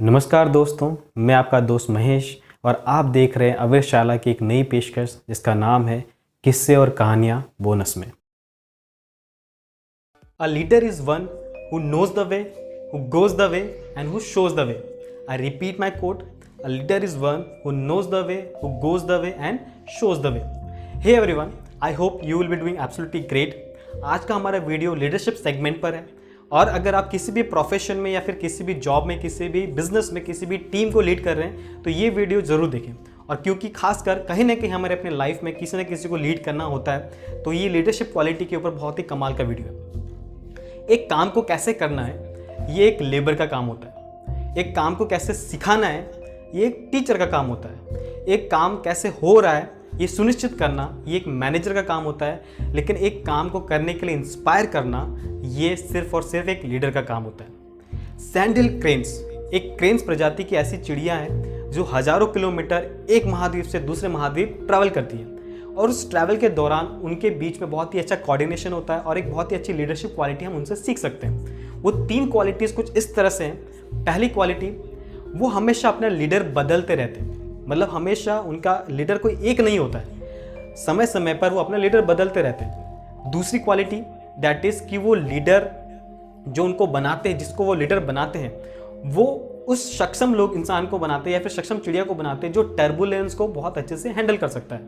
[0.00, 2.26] नमस्कार दोस्तों, मैं आपका दोस्त महेश
[2.64, 5.98] और आप देख रहे हैं अवेशाला की एक नई पेशकश, जिसका नाम है
[6.44, 8.06] किस्से और कहानियाँ बोनस में।
[10.40, 11.28] A leader is one
[11.72, 12.38] who knows the way
[12.92, 13.60] who goes the way
[13.96, 14.76] and who shows the way
[15.30, 16.22] I repeat my quote
[16.64, 19.58] a leader is one who knows the way who goes the way and
[19.98, 20.40] shows the way
[21.02, 25.34] hey everyone I hope you will be doing absolutely great आज का हमारा video leadership
[25.34, 26.04] segment पर है।
[26.52, 29.66] और अगर आप किसी भी प्रोफेशन में या फिर किसी भी जॉब में, किसी भी
[29.68, 32.92] बिज़नेस में, किसी भी टीम को लीड कर रहे हैं तो ये वीडियो ज़रूर देखें।
[33.28, 36.42] और क्योंकि खासकर कहीं ना कहीं हमारे अपने लाइफ में किसी न किसी को लीड
[36.44, 40.86] करना होता है तो ये लीडरशिप क्वालिटी के ऊपर बहुत ही कमाल का वीडियो है।
[40.86, 42.14] एक काम को कैसे करना है,
[42.70, 46.00] ये एक लेबर का काम होता है। एक काम को कैसे सिखाना है,
[46.54, 50.54] ये एक टीचर का काम होता है। एक काम कैसे हो रहा है ये सुनिश्चित
[50.58, 54.14] करना, ये एक मैनेजर का काम होता है, लेकिन एक काम को करने के लिए
[54.14, 59.08] इंस्पायर करना, ये सिर्फ़ और सिर्फ़ एक लीडर का काम होता है। सैंडल क्रेन्स
[59.54, 64.58] एक क्रेन्स प्रजाति की ऐसी चिड़िया है, जो हज़ारों किलोमीटर एक महाद्वीप से दूसरे महाद्वीप
[64.66, 65.38] ट्रैवल करती है।
[65.74, 69.18] और उस ट्रैवल के दौरान उनके बीच में बहुत ही अच्छा कोऑर्डिनेशन होता है और
[69.18, 72.96] एक बहुत ही अच्छी लीडरशिप क्वालिटी हम उनसे सीख सकते हैं। वो तीन क्वालिटीज़ कुछ
[72.96, 73.56] इस तरह से हैं।
[74.04, 74.70] पहली क्वालिटी
[75.34, 77.29] वो हमेशा अपना लीडर बदलते रहते हैं।
[77.70, 80.04] मतलब हमेशा उनका लीडर कोई एक नहीं होता है।
[80.76, 82.90] समय समय पर वो अपना लीडर बदलते रहते हैं।
[83.30, 83.96] दूसरी क्वालिटी
[84.38, 85.70] दैट इज़ कि वो लीडर
[86.48, 88.62] जो उनको बनाते हैं, जिसको वो लीडर बनाते हैं,
[89.04, 92.54] वो उस सक्षम लोग, इंसान को बनाते हैं या फिर सक्षम चिड़िया को बनाते हैं
[92.54, 94.82] जो टर्बुलेंस को बहुत अच्छे से हैंडल कर सकता है।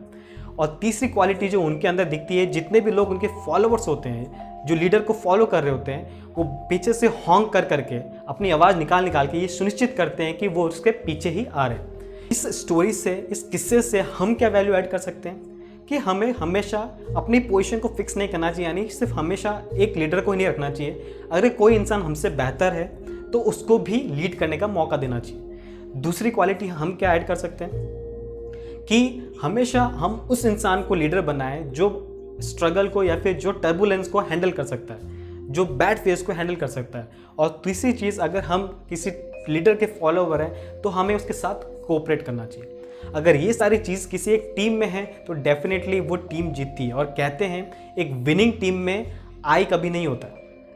[0.59, 4.53] और तीसरी क्वालिटी जो उनके अंदर दिखती है, जितने भी लोग उनके फॉलोअर्स होते हैं,
[4.65, 7.95] जो लीडर को फॉलो कर रहे होते हैं, वो पीछे से हॉन्ग कर करके
[8.27, 11.67] अपनी आवाज़ निकाल निकाल के ये सुनिश्चित करते हैं कि वो उसके पीछे ही आ
[11.67, 11.92] रहे हैं।
[12.33, 15.85] इस स्टोरी से, इस किस्से से हम क्या वैल्यू ऐड कर सकते हैं?
[15.89, 16.79] कि हमें हमेशा
[17.17, 20.47] अपनी पोजीशन को फिक्स नहीं करना चाहिए, यानी सिर्फ़ हमेशा एक लीडर को ही नहीं
[20.47, 22.85] रखना चाहिए। अगर कोई इंसान हमसे बेहतर है
[23.31, 25.59] तो उसको भी लीड करने का मौका देना चाहिए।
[25.97, 27.71] दूसरी क्वालिटी हम क्या ऐड कर सकते हैं?
[28.83, 28.97] कि
[29.41, 31.91] हमेशा हम उस इंसान को लीडर बनाएँ जो
[32.41, 34.99] स्ट्रगल को या फिर जो टर्बुलेंस को हैंडल कर सकता है,
[35.51, 37.07] जो बैड फ़ेज़ को हैंडल कर सकता है।
[37.39, 39.11] और तीसरी चीज़, अगर हम किसी
[39.49, 42.69] लीडर के फॉलोवर हैं तो हमें उसके साथ कोऑपरेट करना चाहिए।
[43.15, 46.93] अगर ये सारी चीज़ किसी एक टीम में है तो डेफिनेटली वो टीम जीतती है।
[46.93, 49.13] और कहते हैं, एक विनिंग टीम में
[49.45, 50.27] आई कभी नहीं होता,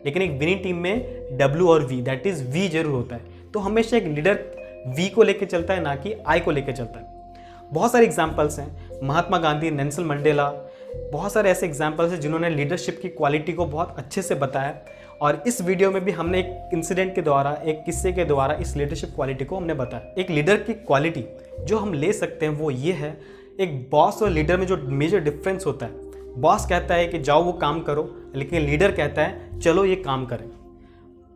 [0.05, 3.59] लेकिन एक विनिंग टीम में डब्ल्यू और वी दैट इज़ वी ज़रूर होता है। तो
[3.59, 4.39] हमेशा एक लीडर
[4.87, 7.15] वी को लेकर चलता है, ना कि आई को लेकर चलता है।
[7.73, 10.49] बहुत सारे एग्जाम्पल्स हैं। महात्मा गांधी नेंसल मंडेला
[11.11, 14.75] बहुत सारे ऐसे एग्जाम्पल्स हैं जिन्होंने लीडरशिप की क्वालिटी को बहुत अच्छे से बताया।
[15.21, 18.75] और इस वीडियो में भी हमने एक इंसिडेंट के द्वारा, एक किस्से के द्वारा इस
[18.77, 21.23] लीडरशिप क्वालिटी को हमने बताया। एक लीडर की क्वालिटी
[21.59, 23.17] जो हम ले सकते हैं वो ये है,
[23.59, 25.91] एक बॉस और लीडर में जो मेजर डिफरेंस होता है।
[26.35, 30.25] बॉस कहता है कि जाओ वो काम करो, लेकिन लीडर कहता है, चलो ये काम
[30.25, 30.49] करें।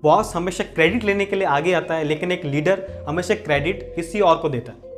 [0.03, 4.19] बॉस हमेशा क्रेडिट लेने के लिए आगे आता है, लेकिन एक लीडर हमेशा क्रेडिट किसी
[4.19, 4.89] और को देता है।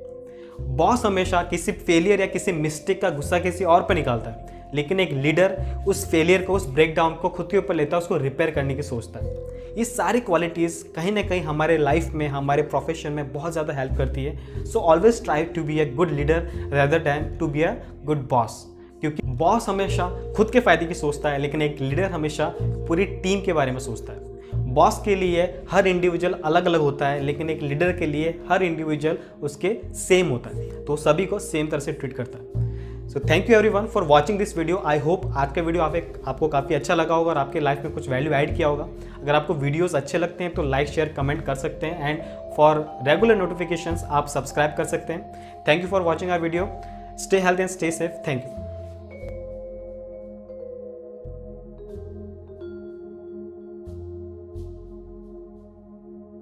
[0.75, 4.99] बॉस हमेशा किसी फेलियर या किसी मिस्टेक का गुस्सा किसी और पर निकालता है। लेकिन
[4.99, 5.55] एक लीडर
[5.87, 8.83] उस फेलियर को, उस ब्रेकडाउन को खुद के ऊपर लेता है, उसको रिपेयर करने की
[8.83, 13.51] सोचता है। ये सारी क्वालिटीज़ कहीं ना कहीं हमारे लाइफ में, हमारे प्रोफेशन में बहुत
[13.51, 17.47] ज़्यादा हेल्प करती है। So always try to be a good leader rather than to
[17.47, 17.73] be a
[18.05, 18.65] good boss
[19.01, 23.41] क्योंकि बॉस हमेशा खुद के फ़ायदे की सोचता है, लेकिन एक लीडर हमेशा पूरी टीम
[23.41, 24.31] के बारे में सोचता है।
[24.73, 28.63] बॉस के लिए हर इंडिविजुअल अलग अलग होता है, लेकिन एक लीडर के लिए हर
[28.63, 32.62] इंडिविजुअल उसके सेम होता है। तो सभी को सेम तरह से ट्रीट करता है।
[33.13, 36.13] So thank you everyone for watching this video I hope आज का वीडियो आप एक,
[36.27, 38.87] आपको काफ़ी अच्छा लगा होगा और आपके लाइफ में कुछ वैल्यू ऐड किया होगा।
[39.21, 42.85] अगर आपको वीडियोस अच्छे लगते हैं तो लाइक शेयर कमेंट कर सकते हैं। एंड फॉर
[43.07, 46.67] रेगुलर नोटिफिकेशंस आप सब्सक्राइब कर सकते हैं। Thank you for watching our video
[47.19, 48.62] stay health and stay safe thank you